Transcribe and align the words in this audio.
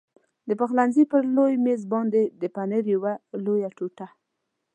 د 0.47 0.49
پخلنځي 0.59 1.03
پر 1.11 1.23
لوی 1.35 1.53
مېز 1.65 1.81
باندې 1.93 2.21
د 2.41 2.43
پنیر 2.55 2.83
یوه 2.95 3.13
لویه 3.45 3.69
ټوټه. 3.77 4.07